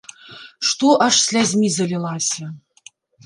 Што 0.69 0.87
аж 1.07 1.19
слязьмі 1.25 1.69
залілася. 1.77 2.43